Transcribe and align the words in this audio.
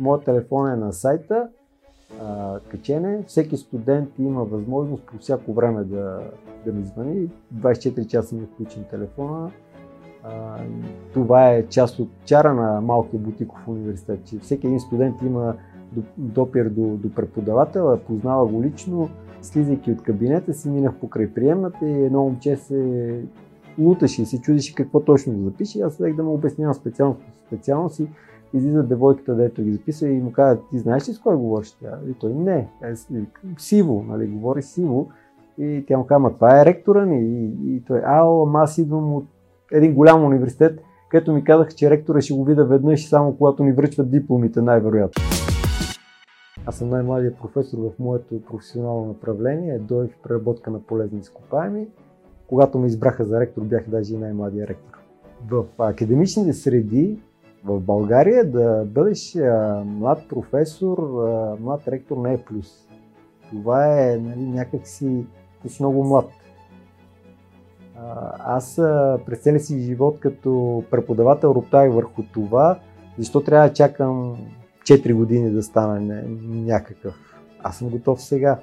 моят 0.00 0.24
телефон 0.24 0.70
е 0.70 0.76
на 0.76 0.92
сайта, 0.92 1.48
а, 2.22 2.58
качене. 2.68 3.22
Всеки 3.26 3.56
студент 3.56 4.08
има 4.18 4.44
възможност 4.44 5.02
по 5.06 5.18
всяко 5.18 5.52
време 5.52 5.84
да, 5.84 6.20
да 6.64 6.72
ми 6.72 6.84
звъни. 6.84 7.28
24 7.54 8.06
часа 8.06 8.34
ми 8.34 8.46
включен 8.46 8.84
телефона. 8.84 9.50
А, 10.22 10.56
това 11.12 11.50
е 11.50 11.66
част 11.66 11.98
от 11.98 12.08
чара 12.24 12.54
на 12.54 12.80
малкия 12.80 13.20
бутиков 13.20 13.68
университет, 13.68 14.20
че 14.24 14.38
всеки 14.38 14.66
един 14.66 14.80
студент 14.80 15.22
има 15.22 15.54
допир 16.18 16.68
до, 16.68 16.82
до 16.82 17.14
преподавателя, 17.14 17.98
познава 18.06 18.46
го 18.46 18.62
лично, 18.62 19.08
слизайки 19.42 19.92
от 19.92 20.02
кабинета 20.02 20.54
си, 20.54 20.70
минах 20.70 20.94
покрай 20.94 21.34
приемната 21.34 21.88
и 21.88 22.04
едно 22.04 22.22
момче 22.22 22.56
се 22.56 23.22
луташе 23.78 24.22
и 24.22 24.26
се 24.26 24.40
чудеше 24.40 24.74
какво 24.74 25.00
точно 25.00 25.32
да 25.32 25.44
запише. 25.44 25.80
Аз 25.80 25.94
следах 25.94 26.16
да 26.16 26.22
му 26.22 26.34
обяснявам 26.34 26.74
специално, 26.74 27.16
специално 27.46 27.90
си. 27.90 28.08
Излиза 28.54 28.82
девойката, 28.82 29.34
дето 29.34 29.62
ги 29.62 29.72
записва 29.72 30.08
и 30.08 30.20
му 30.20 30.32
казва, 30.32 30.62
ти 30.70 30.78
знаеш 30.78 31.08
ли 31.08 31.12
с 31.12 31.18
кой 31.18 31.36
говориш 31.36 31.72
тя? 31.72 31.98
И 32.10 32.14
той 32.14 32.34
не. 32.34 32.68
Е, 32.82 32.94
сиво, 33.58 34.04
нали, 34.08 34.26
говори 34.26 34.62
сиво. 34.62 35.08
И 35.58 35.84
тя 35.88 35.98
му 35.98 36.06
казва, 36.06 36.34
това 36.34 36.60
е 36.60 36.64
ректора 36.64 37.06
ни. 37.06 37.20
И, 37.20 37.76
и 37.76 37.82
той, 37.86 38.00
ао, 38.04 38.42
ама 38.42 38.60
аз 38.62 38.78
идвам 38.78 39.14
от 39.14 39.24
един 39.72 39.94
голям 39.94 40.24
университет, 40.24 40.80
където 41.08 41.32
ми 41.32 41.44
казах, 41.44 41.74
че 41.74 41.90
ректора 41.90 42.20
ще 42.20 42.34
го 42.34 42.44
видя 42.44 42.64
веднъж 42.64 43.08
само 43.08 43.36
когато 43.36 43.64
ни 43.64 43.72
връчват 43.72 44.10
дипломите, 44.10 44.62
най-вероятно. 44.62 45.24
Аз 46.66 46.76
съм 46.76 46.88
най-младият 46.88 47.38
професор 47.38 47.78
в 47.78 47.98
моето 47.98 48.42
професионално 48.42 49.06
направление, 49.06 49.78
дой 49.78 50.06
в 50.06 50.18
преработка 50.22 50.70
на 50.70 50.80
полезни 50.80 51.18
изкопаеми. 51.18 51.88
Когато 52.46 52.78
ме 52.78 52.86
избраха 52.86 53.24
за 53.24 53.40
ректор, 53.40 53.62
бях 53.62 53.88
даже 53.88 54.14
и 54.14 54.18
най-младия 54.18 54.66
ректор. 54.66 54.98
В 55.50 55.64
академичните 55.78 56.52
среди 56.52 57.18
в 57.64 57.80
България 57.80 58.50
да 58.50 58.84
бъдеш 58.86 59.36
а, 59.36 59.82
млад 59.86 60.28
професор, 60.28 60.98
а, 60.98 61.56
млад 61.60 61.88
ректор 61.88 62.16
не 62.16 62.32
е 62.32 62.38
плюс. 62.44 62.88
Това 63.50 64.00
е 64.00 64.16
нали, 64.16 64.48
някакси 64.48 65.26
ти 65.62 65.68
си 65.68 65.82
много 65.82 66.04
млад. 66.04 66.30
А, 67.96 68.32
аз 68.56 68.78
а, 68.78 69.18
през 69.26 69.38
целия 69.38 69.60
си 69.60 69.80
живот 69.80 70.20
като 70.20 70.84
преподавател 70.90 71.48
роптах 71.48 71.92
върху 71.92 72.22
това, 72.32 72.78
защо 73.18 73.40
трябва 73.40 73.68
да 73.68 73.74
чакам 73.74 74.36
4 74.82 75.14
години 75.14 75.50
да 75.50 75.62
стана 75.62 76.22
някакъв. 76.42 77.14
Аз 77.62 77.78
съм 77.78 77.88
готов 77.88 78.22
сега. 78.22 78.58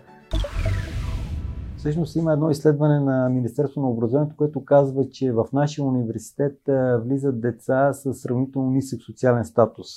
Всъщност 1.88 2.16
има 2.16 2.34
едно 2.34 2.50
изследване 2.50 3.00
на 3.00 3.30
Министерство 3.30 3.82
на 3.82 3.90
образованието, 3.90 4.36
което 4.38 4.66
казва, 4.66 5.10
че 5.10 5.32
в 5.32 5.46
нашия 5.54 5.86
университет 5.86 6.60
влизат 7.04 7.42
деца 7.42 7.94
с 7.94 8.14
сравнително 8.14 8.72
нисък 8.72 9.02
социален 9.02 9.46
статус. 9.46 9.88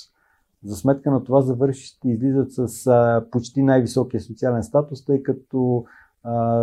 За 0.65 0.75
сметка 0.75 1.11
на 1.11 1.23
това 1.23 1.41
завършите 1.41 2.09
излизат 2.09 2.51
с 2.51 3.21
почти 3.31 3.63
най-високия 3.63 4.21
социален 4.21 4.63
статус, 4.63 5.05
тъй 5.05 5.23
като 5.23 5.85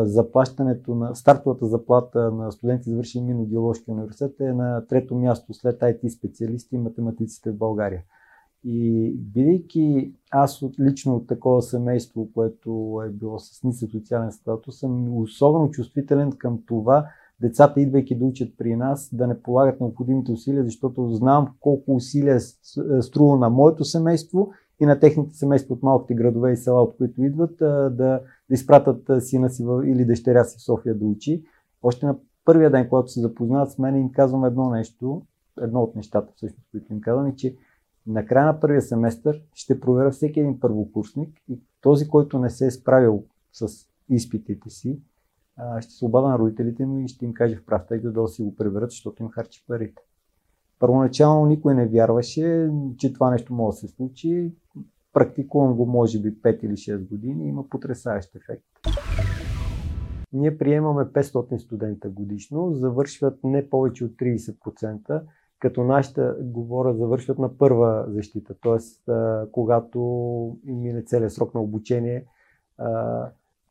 заплащането 0.02 0.94
на 0.94 1.14
стартовата 1.14 1.66
заплата 1.66 2.30
на 2.30 2.52
студенти, 2.52 2.90
завършили 2.90 3.22
Минно-геоложки 3.22 3.90
университет 3.90 4.40
е 4.40 4.52
на 4.52 4.86
трето 4.86 5.14
място 5.14 5.54
след 5.54 5.80
IT 5.80 6.08
специалисти 6.08 6.74
и 6.74 6.78
математиците 6.78 7.50
в 7.50 7.56
България. 7.56 8.02
И 8.64 9.12
бидейки 9.16 10.14
аз 10.30 10.62
от, 10.62 10.80
лично 10.80 11.16
от 11.16 11.26
такова 11.26 11.62
семейство, 11.62 12.28
което 12.34 13.00
е 13.06 13.10
било 13.10 13.38
с 13.38 13.62
нисък 13.64 13.90
социален 13.90 14.32
статус, 14.32 14.78
съм 14.78 15.18
особено 15.18 15.70
чувствителен 15.70 16.32
към 16.32 16.62
това 16.66 17.06
децата, 17.40 17.80
идвайки 17.80 18.18
да 18.18 18.24
учат 18.24 18.48
при 18.58 18.76
нас, 18.76 19.10
да 19.12 19.26
не 19.26 19.42
полагат 19.42 19.80
необходимите 19.80 20.32
усилия, 20.32 20.64
защото 20.64 21.08
знам 21.08 21.54
колко 21.60 21.94
усилия 21.94 22.40
струва 23.00 23.38
на 23.38 23.50
моето 23.50 23.84
семейство 23.84 24.50
и 24.80 24.86
на 24.86 25.00
техните 25.00 25.34
семейства 25.34 25.74
от 25.74 25.82
малките 25.82 26.14
градове 26.14 26.52
и 26.52 26.56
села, 26.56 26.82
от 26.82 26.96
които 26.96 27.22
идват, 27.22 27.56
да, 27.58 27.90
да 27.90 28.20
изпратят 28.50 29.22
сина 29.22 29.50
си 29.50 29.64
или 29.84 30.04
дъщеря 30.04 30.44
си 30.44 30.58
в 30.58 30.64
София 30.64 30.94
да 30.94 31.04
учи. 31.04 31.44
Още 31.82 32.06
на 32.06 32.16
първия 32.44 32.70
ден, 32.70 32.88
когато 32.88 33.08
се 33.08 33.20
запознават 33.20 33.70
с 33.70 33.78
мен, 33.78 33.96
им 33.96 34.12
казвам 34.12 34.44
едно 34.44 34.70
нещо, 34.70 35.22
едно 35.60 35.80
от 35.80 35.96
нещата, 35.96 36.32
всъщност, 36.36 36.68
които 36.70 36.92
им 36.92 37.00
казвам, 37.00 37.26
е, 37.26 37.36
че 37.36 37.56
на 38.08 38.26
края 38.26 38.46
на 38.46 38.60
първия 38.60 38.82
семестър 38.82 39.42
ще 39.54 39.80
проверя 39.80 40.10
всеки 40.10 40.40
един 40.40 40.60
първокурсник 40.60 41.38
и 41.48 41.60
този, 41.80 42.08
който 42.08 42.38
не 42.38 42.50
се 42.50 42.66
е 42.66 42.70
справил 42.70 43.24
с 43.52 43.68
изпитите 44.08 44.70
си, 44.70 45.00
ще 45.80 45.92
се 45.92 46.04
обада 46.04 46.28
на 46.28 46.38
родителите 46.38 46.86
му 46.86 46.98
и 46.98 47.08
ще 47.08 47.24
им 47.24 47.34
каже 47.34 47.56
в 47.56 47.64
прав 47.64 47.82
текст 47.88 48.12
да 48.12 48.28
си 48.28 48.42
го 48.42 48.56
преверят, 48.56 48.90
защото 48.90 49.22
им 49.22 49.28
харчи 49.28 49.64
парите. 49.68 50.02
Първоначално 50.78 51.46
никой 51.46 51.74
не 51.74 51.88
вярваше, 51.88 52.70
че 52.96 53.12
това 53.12 53.30
нещо 53.30 53.54
може 53.54 53.74
да 53.74 53.80
се 53.80 53.88
случи. 53.88 54.52
Практикувам 55.12 55.74
го 55.74 55.86
може 55.86 56.20
би 56.20 56.34
5 56.34 56.64
или 56.64 56.72
6 56.72 57.08
години 57.08 57.44
и 57.44 57.48
има 57.48 57.68
потрясаващ 57.68 58.36
ефект. 58.36 58.64
Ние 60.32 60.58
приемаме 60.58 61.02
500 61.02 61.56
студента 61.56 62.08
годишно, 62.08 62.74
завършват 62.74 63.44
не 63.44 63.70
повече 63.70 64.04
от 64.04 64.12
30%, 64.12 65.22
като 65.60 65.84
нашите, 65.84 66.30
говоря, 66.40 66.94
завършват 66.94 67.38
на 67.38 67.58
първа 67.58 68.04
защита, 68.08 68.54
т.е. 68.62 69.12
когато 69.52 70.00
мине 70.64 71.02
целият 71.02 71.32
срок 71.32 71.54
на 71.54 71.60
обучение, 71.60 72.24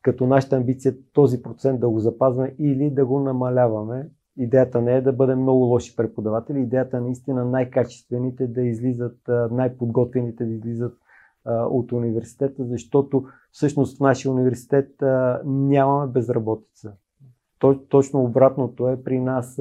като 0.02 0.26
нашата 0.26 0.56
амбиция 0.56 0.92
е 0.92 1.12
този 1.12 1.42
процент 1.42 1.80
да 1.80 1.88
го 1.88 2.00
запазваме 2.00 2.54
или 2.58 2.90
да 2.90 3.06
го 3.06 3.20
намаляваме. 3.20 4.08
Идеята 4.36 4.82
не 4.82 4.96
е 4.96 5.00
да 5.00 5.12
бъдем 5.12 5.40
много 5.40 5.64
лоши 5.64 5.96
преподаватели, 5.96 6.60
идеята 6.60 6.96
е 6.96 7.00
наистина 7.00 7.44
най-качествените 7.44 8.46
да 8.46 8.62
излизат, 8.62 9.16
най-подготвените 9.50 10.44
да 10.44 10.52
излизат 10.52 10.98
от 11.46 11.92
университета, 11.92 12.64
защото 12.64 13.24
всъщност 13.52 13.96
в 13.96 14.00
нашия 14.00 14.32
университет 14.32 14.90
нямаме 15.44 16.06
безработица. 16.06 16.92
Точно 17.88 18.24
обратното 18.24 18.88
е 18.88 19.02
при 19.02 19.20
нас 19.20 19.60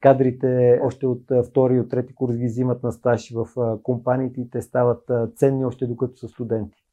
Кадрите 0.00 0.80
още 0.84 1.06
от 1.06 1.22
втори 1.46 1.74
и 1.74 1.80
от 1.80 1.88
трети 1.88 2.14
курс 2.14 2.36
ги 2.36 2.46
взимат 2.46 2.82
на 2.82 2.92
стаж 2.92 3.32
в 3.34 3.48
компаниите 3.82 4.40
и 4.40 4.50
те 4.50 4.62
стават 4.62 5.10
ценни 5.36 5.64
още 5.64 5.86
докато 5.86 6.16
са 6.16 6.28
студенти. 6.28 6.84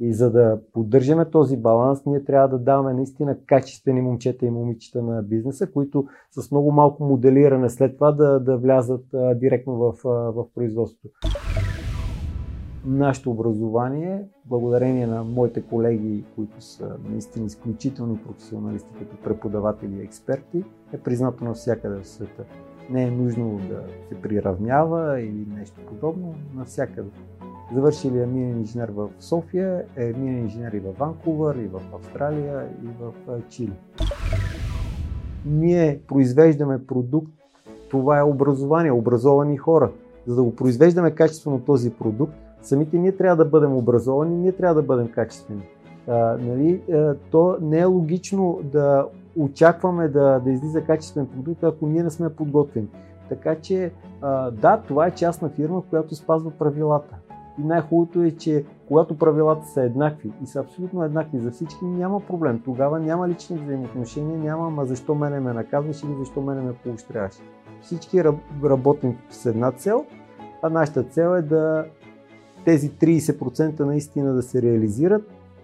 И 0.00 0.14
за 0.14 0.30
да 0.30 0.60
поддържаме 0.72 1.30
този 1.30 1.56
баланс, 1.56 2.06
ние 2.06 2.24
трябва 2.24 2.48
да 2.48 2.58
даваме 2.58 2.94
наистина 2.94 3.36
качествени 3.46 4.00
момчета 4.00 4.46
и 4.46 4.50
момичета 4.50 5.02
на 5.02 5.22
бизнеса, 5.22 5.70
които 5.70 6.06
с 6.30 6.50
много 6.50 6.72
малко 6.72 7.04
моделиране 7.04 7.70
след 7.70 7.94
това 7.94 8.12
да, 8.12 8.40
да 8.40 8.56
влязат 8.56 9.14
а, 9.14 9.34
директно 9.34 9.74
в, 9.76 9.94
а, 10.04 10.08
в 10.08 10.46
производството 10.54 11.14
нашето 12.84 13.30
образование, 13.30 14.24
благодарение 14.44 15.06
на 15.06 15.24
моите 15.24 15.62
колеги, 15.62 16.24
които 16.36 16.60
са 16.60 16.96
наистина 17.10 17.46
изключителни 17.46 18.18
професионалисти 18.26 18.88
като 18.98 19.16
преподаватели 19.16 19.94
и 19.94 20.02
експерти, 20.02 20.64
е 20.92 20.98
признато 20.98 21.44
навсякъде 21.44 22.00
в 22.02 22.08
света. 22.08 22.44
Не 22.90 23.02
е 23.02 23.10
нужно 23.10 23.60
да 23.68 23.82
се 24.08 24.22
приравнява 24.22 25.20
или 25.20 25.46
нещо 25.58 25.80
подобно, 25.88 26.34
навсякъде. 26.54 27.08
Завършили 27.74 28.22
е 28.22 28.26
минен 28.26 28.58
инженер 28.58 28.88
в 28.88 29.08
София, 29.18 29.84
е 29.96 30.12
минен 30.12 30.38
инженер 30.38 30.72
и 30.72 30.80
в 30.80 30.92
Ванкувър, 30.98 31.56
и 31.56 31.66
в 31.66 31.80
Австралия, 31.94 32.68
и 32.82 32.86
в 33.00 33.12
Чили. 33.48 33.72
Ние 35.46 36.00
произвеждаме 36.08 36.86
продукт, 36.86 37.32
това 37.90 38.18
е 38.18 38.22
образование, 38.22 38.92
образовани 38.92 39.56
хора. 39.56 39.90
За 40.26 40.36
да 40.36 40.42
го 40.42 40.56
произвеждаме 40.56 41.10
качествено 41.10 41.60
този 41.60 41.90
продукт, 41.90 42.34
самите 42.64 42.98
ние 42.98 43.16
трябва 43.16 43.36
да 43.36 43.50
бъдем 43.50 43.76
образовани, 43.76 44.36
ние 44.36 44.52
трябва 44.52 44.74
да 44.74 44.82
бъдем 44.82 45.08
качествени. 45.08 45.68
А, 46.08 46.36
нали, 46.40 46.82
а, 46.92 47.14
то 47.30 47.56
не 47.60 47.78
е 47.78 47.84
логично 47.84 48.60
да 48.62 49.06
очакваме 49.36 50.08
да, 50.08 50.40
да 50.40 50.50
излиза 50.50 50.84
качествен 50.84 51.26
продукт, 51.26 51.64
ако 51.64 51.86
ние 51.86 52.02
не 52.02 52.10
сме 52.10 52.34
подготвени. 52.34 52.88
Така 53.28 53.54
че, 53.54 53.92
а, 54.20 54.50
да, 54.50 54.76
това 54.88 55.06
е 55.06 55.14
частна 55.14 55.48
фирма, 55.48 55.82
която 55.90 56.14
спазва 56.14 56.50
правилата. 56.50 57.16
И 57.58 57.62
най-хубавото 57.64 58.22
е, 58.22 58.30
че 58.30 58.64
когато 58.88 59.18
правилата 59.18 59.66
са 59.66 59.82
еднакви 59.82 60.32
и 60.42 60.46
са 60.46 60.60
абсолютно 60.60 61.04
еднакви 61.04 61.38
за 61.38 61.50
всички, 61.50 61.84
няма 61.84 62.20
проблем. 62.20 62.62
Тогава 62.64 63.00
няма 63.00 63.28
лични 63.28 63.58
взаимоотношения, 63.58 64.38
няма 64.38 64.70
ма 64.70 64.84
защо 64.84 65.14
мене 65.14 65.40
ме 65.40 65.52
наказваш 65.52 66.02
или 66.02 66.14
защо 66.18 66.42
мене 66.42 66.60
ме 66.60 66.72
поощряваш. 66.72 67.34
Всички 67.82 68.24
работим 68.64 69.16
с 69.30 69.46
една 69.46 69.72
цел, 69.72 70.04
а 70.62 70.68
нашата 70.68 71.02
цел 71.02 71.36
е 71.36 71.42
да 71.42 71.84
тези 72.64 72.90
30% 72.90 73.80
наистина 73.80 74.34
да 74.34 74.42
се 74.42 74.62
реализират, 74.62 75.22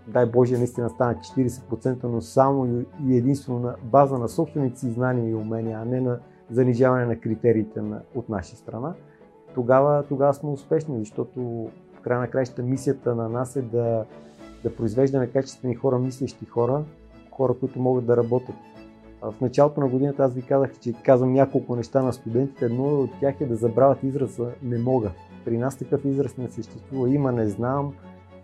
дай 0.09 0.27
Боже 0.27 0.59
наистина 0.59 0.91
станат 0.91 1.19
40%, 1.19 2.05
но 2.05 2.21
само 2.21 2.85
и 3.07 3.17
единствено 3.17 3.59
на 3.59 3.75
база 3.85 4.19
на 4.19 4.29
собствените 4.29 4.79
си 4.79 4.91
знания 4.91 5.31
и 5.31 5.35
умения, 5.35 5.79
а 5.83 5.85
не 5.85 6.01
на 6.01 6.19
занижаване 6.51 7.07
на 7.07 7.17
критериите 7.17 7.83
на, 7.83 8.01
от 8.15 8.29
наша 8.29 8.57
страна, 8.57 8.95
тогава, 9.55 10.05
тогава 10.09 10.35
сме 10.35 10.51
успешни, 10.51 10.99
защото 10.99 11.41
в 11.95 12.01
края 12.03 12.21
на 12.21 12.29
краищата 12.29 12.63
мисията 12.63 13.15
на 13.15 13.29
нас 13.29 13.57
е 13.57 13.63
да, 13.63 14.05
да 14.63 14.77
произвеждаме 14.77 15.27
качествени 15.27 15.75
хора, 15.75 15.99
мислещи 15.99 16.45
хора, 16.45 16.85
хора, 17.31 17.55
които 17.61 17.81
могат 17.81 18.07
да 18.07 18.17
работят. 18.17 18.55
В 19.23 19.35
началото 19.41 19.81
на 19.81 19.89
годината 19.89 20.23
аз 20.25 20.35
ви 20.35 20.43
казах, 20.43 20.79
че 20.81 20.93
казвам 20.93 21.33
няколко 21.33 21.77
неща 21.77 22.03
на 22.03 22.13
студентите. 22.13 22.65
Едно 22.65 22.85
от 22.85 23.11
тях 23.21 23.41
е 23.41 23.47
да 23.47 23.57
забравят 23.57 24.03
израза 24.03 24.51
не 24.63 24.79
мога. 24.79 25.11
При 25.45 25.59
нас 25.59 25.77
такъв 25.77 26.05
израз 26.05 26.37
не 26.37 26.49
съществува. 26.49 27.11
Има 27.11 27.33
не 27.33 27.49
знам, 27.49 27.95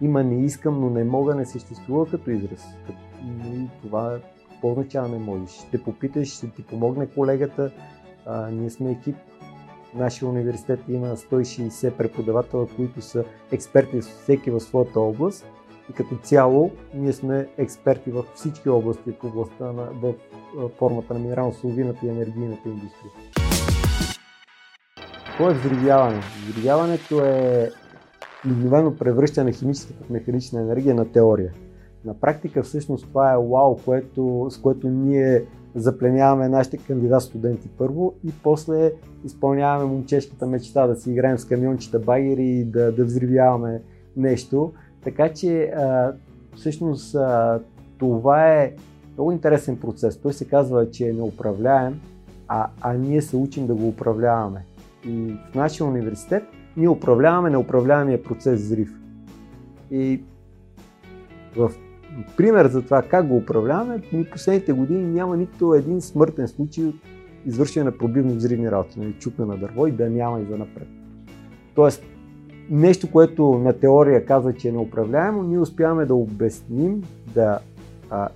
има 0.00 0.25
не 0.25 0.44
искам, 0.44 0.81
но 0.81 0.90
не 0.90 1.05
мога 1.05 1.34
не 1.34 1.46
съществува 1.46 2.06
като 2.06 2.31
израз. 2.31 2.64
И 3.44 3.69
това 3.82 4.19
какво 4.50 4.70
означава 4.70 5.08
не 5.08 5.19
можеш? 5.19 5.50
Ще 5.50 5.82
попиташ, 5.82 6.28
ще 6.28 6.50
ти 6.50 6.62
помогне 6.62 7.06
колегата. 7.06 7.70
А, 8.26 8.50
ние 8.50 8.70
сме 8.70 8.90
екип. 8.90 9.17
Нашия 9.94 10.28
университет 10.28 10.81
има 10.88 11.17
160 11.17 11.96
преподавателя, 11.96 12.67
които 12.76 13.02
са 13.02 13.25
експерти 13.52 14.00
всеки 14.00 14.50
в 14.50 14.61
своята 14.61 15.00
област. 15.00 15.46
И 15.91 15.93
като 15.93 16.17
цяло 16.17 16.71
ние 16.94 17.12
сме 17.12 17.49
експерти 17.59 18.11
във 18.11 18.27
всички 18.35 18.69
области 18.69 19.12
в 19.12 19.25
областта 19.25 19.73
на 19.73 19.83
в 20.03 20.15
формата 20.79 21.15
на 21.15 21.21
минерално-соловината 21.21 22.06
и 22.06 22.09
енергийната 22.09 22.69
индустрия. 22.69 23.12
Какво 25.27 25.50
е 25.50 25.55
взривяване? 25.55 26.21
Взривяването 26.49 27.25
е 27.25 27.71
мигновено 28.44 28.97
превръщане 28.97 29.50
на 29.50 29.56
химическата 29.56 30.05
в 30.05 30.11
механична 30.11 30.61
енергия 30.61 30.94
на 30.94 31.12
теория. 31.12 31.53
На 32.05 32.21
практика 32.21 32.62
всъщност 32.62 33.06
това 33.06 33.33
е 33.33 33.37
вау, 33.37 33.77
което, 33.85 34.47
с 34.50 34.59
което 34.59 34.88
ние 34.88 35.44
запленяваме 35.75 36.49
нашите 36.49 36.77
кандидат 36.77 37.23
студенти 37.23 37.69
първо 37.79 38.15
и 38.25 38.33
после 38.43 38.93
изпълняваме 39.25 39.85
момчешката 39.85 40.47
мечта 40.47 40.87
да 40.87 40.97
си 40.97 41.11
играем 41.11 41.38
с 41.38 41.44
камиончета 41.44 41.99
багери 41.99 42.44
и 42.44 42.65
да, 42.65 42.93
да 42.93 43.05
взривяваме 43.05 43.83
нещо. 44.17 44.73
Така 45.05 45.33
че 45.33 45.63
а, 45.63 46.13
всъщност 46.57 47.15
а, 47.15 47.61
това 47.99 48.53
е 48.53 48.73
много 49.15 49.33
интересен 49.33 49.77
процес. 49.77 50.19
Той 50.19 50.33
се 50.33 50.49
казва, 50.49 50.91
че 50.91 51.09
е 51.09 51.13
неуправляем, 51.13 52.01
а, 52.49 52.69
а 52.81 52.93
ние 52.93 53.23
се 53.23 53.37
учим 53.37 53.67
да 53.67 53.75
го 53.75 53.89
управляваме. 53.89 54.65
И 55.07 55.35
в 55.53 55.55
нашия 55.55 55.87
университет 55.87 56.43
ние 56.77 56.89
управляваме 56.89 57.51
неуправляемия 57.51 58.23
процес 58.23 58.61
взрив. 58.61 58.93
И 59.91 60.23
в 61.57 61.73
пример 62.37 62.67
за 62.67 62.83
това 62.83 63.03
как 63.03 63.29
го 63.29 63.37
управляваме, 63.37 64.03
ми 64.13 64.25
последните 64.25 64.73
години 64.73 65.13
няма 65.13 65.37
нито 65.37 65.75
един 65.75 66.01
смъртен 66.01 66.49
случай 66.49 66.85
от 66.85 66.95
извършване 67.47 67.85
на 67.85 67.99
пробивни 67.99 68.35
взривни 68.35 68.71
работи, 68.71 69.01
нали, 69.01 69.13
чупне 69.19 69.45
на 69.45 69.57
дърво 69.57 69.87
и 69.87 69.93
да 69.93 70.11
няма 70.11 70.41
и 70.41 70.45
за 70.45 70.59
напред. 70.59 70.89
Тоест, 71.75 72.03
нещо, 72.71 73.11
което 73.11 73.59
на 73.65 73.73
теория 73.73 74.27
казва, 74.27 74.53
че 74.53 74.69
е 74.69 74.73
неуправляемо, 74.73 75.43
ние 75.43 75.59
успяваме 75.59 76.07
да 76.07 76.15
обясним, 76.15 77.03
да 77.35 77.59
а, 78.11 78.29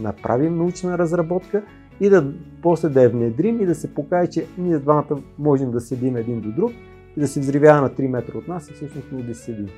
направим 0.00 0.56
научна 0.56 0.98
разработка 0.98 1.62
и 2.00 2.08
да 2.08 2.32
после 2.62 2.88
да 2.88 3.02
я 3.02 3.08
внедрим 3.08 3.60
и 3.60 3.66
да 3.66 3.74
се 3.74 3.94
покаже, 3.94 4.30
че 4.30 4.46
ние 4.58 4.78
двамата 4.78 5.18
можем 5.38 5.70
да 5.70 5.80
седим 5.80 6.16
един 6.16 6.40
до 6.40 6.52
друг 6.52 6.72
и 7.16 7.20
да 7.20 7.28
се 7.28 7.40
взривява 7.40 7.80
на 7.80 7.90
3 7.90 8.06
метра 8.06 8.38
от 8.38 8.48
нас 8.48 8.68
и 8.70 8.72
всъщност 8.72 9.12
ние 9.12 9.22
да 9.22 9.34
седим. 9.34 9.68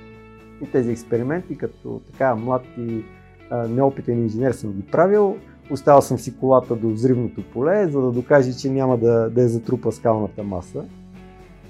И 0.63 0.71
тези 0.71 0.91
експерименти, 0.91 1.59
като 1.59 2.01
така 2.11 2.35
млад 2.35 2.63
и 2.79 3.05
а, 3.51 3.69
неопитен 3.69 4.23
инженер 4.23 4.53
съм 4.53 4.73
ги 4.73 4.83
правил, 4.83 5.37
оставил 5.71 6.03
съм 6.03 6.19
си 6.19 6.37
колата 6.39 6.77
до 6.77 6.89
взривното 6.89 7.43
поле, 7.53 7.89
за 7.89 8.01
да 8.01 8.11
докаже, 8.11 8.53
че 8.53 8.71
няма 8.71 8.99
да, 8.99 9.31
да 9.31 9.43
е 9.43 9.49
затрупа 9.49 9.93
скалната 9.93 10.43
маса. 10.43 10.85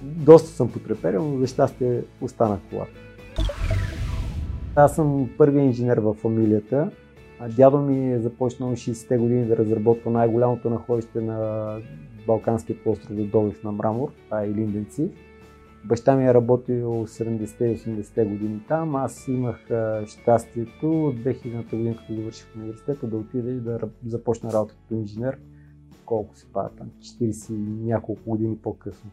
Доста 0.02 0.48
съм 0.48 0.72
потреперил, 0.72 1.24
но 1.24 1.38
за 1.38 1.46
щастие 1.46 2.02
остана 2.20 2.58
колата. 2.70 2.92
Аз 4.76 4.94
съм 4.94 5.30
първият 5.38 5.66
инженер 5.66 5.98
в 5.98 6.14
фамилията. 6.14 6.90
Дядо 7.56 7.78
ми 7.78 8.12
е 8.12 8.18
започнал 8.18 8.72
60-те 8.72 9.18
години 9.18 9.46
да 9.46 9.56
разработва 9.56 10.10
най-голямото 10.10 10.70
находище 10.70 11.20
на 11.20 11.78
Балканския 12.26 12.76
полуостров 12.82 13.16
за 13.16 13.24
добив 13.24 13.64
на 13.64 13.72
мрамор, 13.72 14.12
това 14.24 14.42
е 14.42 14.48
Линденци. 14.48 15.10
Баща 15.84 16.16
ми 16.16 16.26
е 16.26 16.34
работил 16.34 17.06
70-те 17.06 17.64
и 17.64 17.78
80-те 17.78 18.24
години 18.24 18.60
там. 18.68 18.96
Аз 18.96 19.28
имах 19.28 19.68
щастието 20.06 21.06
от 21.06 21.14
2000-та 21.14 21.76
година, 21.76 21.96
като 21.96 22.14
завърших 22.14 22.56
университета, 22.56 23.06
да 23.06 23.16
отида 23.16 23.50
и 23.50 23.60
да 23.60 23.78
започна 24.06 24.52
работа 24.52 24.74
като 24.74 24.94
инженер. 24.94 25.38
Колко 26.06 26.36
се 26.36 26.46
пада 26.52 26.70
там? 26.78 26.90
40 27.00 27.54
и 27.54 27.84
няколко 27.84 28.30
години 28.30 28.56
по-късно. 28.56 29.10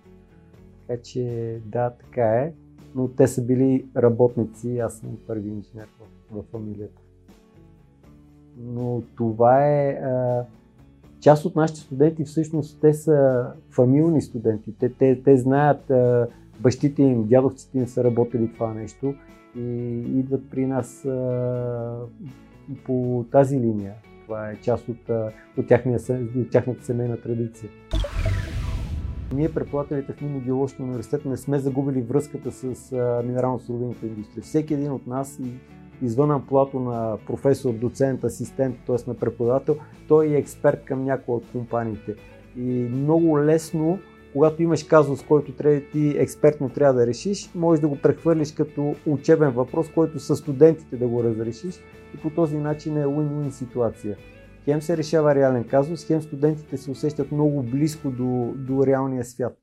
Така 0.89 1.01
че 1.01 1.57
да, 1.65 1.89
така 1.89 2.25
е. 2.25 2.53
Но 2.95 3.07
те 3.07 3.27
са 3.27 3.45
били 3.45 3.86
работници, 3.97 4.80
аз 4.80 4.94
съм 4.94 5.09
първи 5.27 5.50
инженер 5.50 5.88
в, 6.00 6.39
в 6.39 6.44
фамилията. 6.51 7.01
Но 8.57 9.01
това 9.15 9.68
е 9.68 9.89
а, 9.89 10.45
част 11.19 11.45
от 11.45 11.56
нашите 11.56 11.80
студенти, 11.80 12.24
всъщност 12.24 12.81
те 12.81 12.94
са 12.94 13.47
фамилни 13.69 14.21
студенти. 14.21 14.74
Те, 14.80 14.89
те, 14.89 15.21
те 15.24 15.38
знаят 15.38 15.89
а, 15.89 16.27
бащите 16.59 17.01
им, 17.03 17.27
дядовците 17.27 17.77
им 17.77 17.88
са 17.88 18.03
работили 18.03 18.53
това 18.53 18.74
нещо 18.74 19.13
и 19.56 20.00
идват 20.19 20.50
при 20.50 20.65
нас 20.65 21.06
а, 21.06 22.00
по 22.86 23.25
тази 23.31 23.59
линия. 23.59 23.94
Това 24.24 24.50
е 24.50 24.56
част 24.62 24.89
от, 24.89 25.09
от, 25.57 25.68
тяхния, 25.68 26.00
от 26.38 26.50
тяхната 26.51 26.86
семейна 26.86 27.21
традиция. 27.21 27.69
Ние, 29.33 29.53
преподавателите 29.53 30.13
в 30.13 30.21
Минно-геоложки 30.21 30.81
университет, 30.81 31.25
не 31.25 31.37
сме 31.37 31.59
загубили 31.59 32.01
връзката 32.01 32.51
с 32.51 32.91
минерално-суровината 33.25 34.05
индустрия. 34.05 34.43
Всеки 34.43 34.73
един 34.73 34.91
от 34.91 35.07
нас, 35.07 35.39
извън 36.01 36.31
амплуато 36.31 36.79
на 36.79 37.17
професор, 37.27 37.73
доцент, 37.73 38.23
асистент, 38.23 38.75
т.е. 38.87 38.95
на 39.07 39.13
преподавател, 39.13 39.77
той 40.07 40.27
е 40.27 40.37
експерт 40.37 40.85
към 40.85 41.03
някои 41.03 41.35
от 41.35 41.51
компаниите. 41.51 42.15
И 42.57 42.89
много 42.91 43.39
лесно 43.39 43.99
когато 44.33 44.63
имаш 44.63 44.83
казус, 44.83 45.23
който 45.23 45.51
трябва, 45.51 45.81
ти 45.91 46.15
експертно 46.17 46.69
трябва 46.69 46.93
да 46.93 47.07
решиш, 47.07 47.49
можеш 47.55 47.81
да 47.81 47.87
го 47.87 47.95
прехвърлиш 47.95 48.51
като 48.51 48.95
учебен 49.05 49.49
въпрос, 49.49 49.89
който 49.89 50.19
с 50.19 50.35
студентите 50.35 50.97
да 50.97 51.07
го 51.07 51.23
разрешиш 51.23 51.75
и 52.15 52.17
по 52.17 52.29
този 52.29 52.57
начин 52.57 52.97
е 52.97 53.05
win-win 53.05 53.49
ситуация. 53.49 54.17
Хем 54.69 54.81
се 54.81 54.98
решава 54.98 55.36
реален 55.36 55.68
казус, 55.68 56.06
хем 56.06 56.21
студентите 56.21 56.77
се 56.77 56.92
усещат 56.92 57.31
много 57.31 57.63
близко 57.63 58.12
до, 58.12 58.54
до 58.56 58.86
реалния 58.86 59.25
свят. 59.25 59.57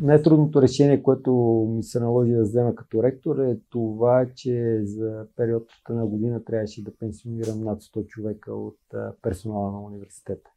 Най-трудното 0.00 0.62
решение, 0.62 1.02
което 1.02 1.32
ми 1.76 1.82
се 1.82 2.00
наложи 2.00 2.32
да 2.32 2.42
взема 2.42 2.74
като 2.74 3.02
ректор 3.02 3.38
е 3.38 3.58
това, 3.70 4.26
че 4.34 4.80
за 4.84 5.26
период 5.36 5.68
на 5.90 6.06
година 6.06 6.44
трябваше 6.44 6.84
да 6.84 6.96
пенсионирам 6.96 7.60
над 7.60 7.82
100 7.82 8.06
човека 8.06 8.54
от 8.54 8.78
персонала 9.22 9.72
на 9.72 9.82
университета. 9.82 10.50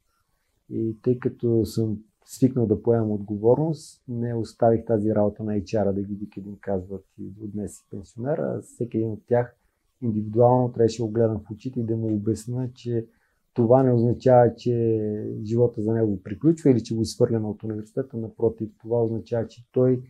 И 0.70 0.98
тъй 1.02 1.20
като 1.20 1.66
съм 1.66 1.98
свикнал 2.26 2.66
да 2.66 2.84
поемам 2.84 3.12
отговорност, 3.12 4.04
не 4.08 4.34
оставих 4.34 4.86
тази 4.86 5.16
работа 5.16 5.44
на 5.44 5.54
HR 5.54 5.92
да 5.92 6.02
ги 6.02 6.16
викат 6.16 6.44
казват 6.62 7.06
и 7.20 7.44
от 7.44 7.52
днес 7.52 7.78
си 7.78 7.86
пенсионер, 7.92 8.38
а 8.38 8.62
всеки 8.62 8.98
един 8.98 9.12
от 9.12 9.22
тях 9.28 9.56
индивидуално 10.02 10.72
трябваше 10.72 11.02
да 11.02 11.06
го 11.06 11.12
гледам 11.12 11.40
в 11.40 11.52
очите 11.52 11.80
и 11.80 11.84
да 11.84 11.98
му 11.98 12.16
обясна, 12.16 12.70
че 12.74 13.08
това 13.54 13.84
не 13.84 13.94
означава, 13.94 14.56
че 14.56 15.02
живота 15.44 15.82
за 15.82 15.94
него 15.94 16.24
приключва 16.24 16.72
или 16.72 16.84
че 16.84 16.96
го 16.96 17.02
изхвърляме 17.02 17.48
от 17.48 17.64
университета. 17.64 18.18
Напротив, 18.18 18.70
това 18.82 19.04
означава, 19.04 19.48
че 19.48 19.68
той 19.72 20.02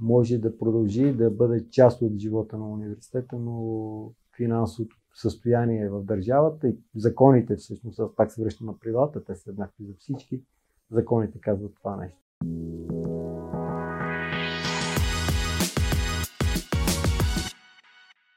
може 0.00 0.38
да 0.38 0.58
продължи 0.58 1.12
да 1.12 1.30
бъде 1.30 1.70
част 1.70 2.02
от 2.02 2.18
живота 2.18 2.58
на 2.58 2.72
университета, 2.72 3.36
но 3.38 4.12
финансовото 4.36 4.96
състояние 5.14 5.88
в 5.88 6.04
държавата 6.04 6.68
и 6.68 6.76
законите 6.96 7.56
всъщност, 7.56 8.00
аз 8.00 8.14
пак 8.16 8.32
се 8.32 8.42
връщам 8.42 8.66
на 8.66 8.78
природата, 8.78 9.24
те 9.24 9.34
са 9.34 9.50
еднакви 9.50 9.84
за 9.84 9.94
всички, 9.98 10.42
законите 10.90 11.40
казват 11.40 11.74
това 11.74 11.96
нещо. 11.96 12.18